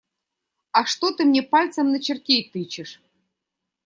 [0.71, 2.99] А что ты мне пальцем на чертей тычешь?